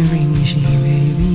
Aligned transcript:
reaching, 0.00 0.62
baby. 0.62 1.31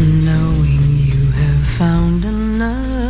knowing 0.00 0.96
you 0.96 1.30
have 1.32 1.66
found 1.78 2.24
another. 2.24 3.09